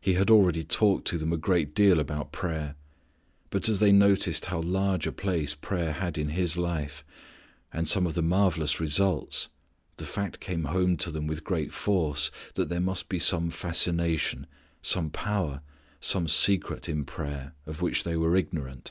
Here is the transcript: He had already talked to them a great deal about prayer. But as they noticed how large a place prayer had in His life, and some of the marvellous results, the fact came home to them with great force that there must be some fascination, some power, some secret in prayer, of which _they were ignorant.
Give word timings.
He 0.00 0.14
had 0.14 0.32
already 0.32 0.64
talked 0.64 1.06
to 1.06 1.16
them 1.16 1.32
a 1.32 1.36
great 1.36 1.76
deal 1.76 2.00
about 2.00 2.32
prayer. 2.32 2.74
But 3.50 3.68
as 3.68 3.78
they 3.78 3.92
noticed 3.92 4.46
how 4.46 4.60
large 4.62 5.06
a 5.06 5.12
place 5.12 5.54
prayer 5.54 5.92
had 5.92 6.18
in 6.18 6.30
His 6.30 6.58
life, 6.58 7.04
and 7.72 7.86
some 7.88 8.04
of 8.04 8.14
the 8.14 8.20
marvellous 8.20 8.80
results, 8.80 9.46
the 9.96 10.04
fact 10.06 10.40
came 10.40 10.64
home 10.64 10.96
to 10.96 11.12
them 11.12 11.28
with 11.28 11.44
great 11.44 11.72
force 11.72 12.32
that 12.54 12.68
there 12.68 12.80
must 12.80 13.08
be 13.08 13.20
some 13.20 13.48
fascination, 13.48 14.48
some 14.82 15.08
power, 15.08 15.62
some 16.00 16.26
secret 16.26 16.88
in 16.88 17.04
prayer, 17.04 17.52
of 17.64 17.80
which 17.80 18.02
_they 18.02 18.18
were 18.18 18.34
ignorant. 18.34 18.90